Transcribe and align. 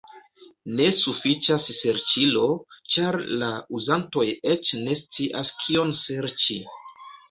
Ne 0.79 0.87
sufiĉas 0.99 1.67
serĉilo, 1.81 2.47
ĉar 2.97 3.21
la 3.45 3.53
uzantoj 3.83 4.27
eĉ 4.57 4.77
ne 4.85 5.01
scias 5.07 5.57
kion 5.65 5.99
serĉi. 6.07 6.65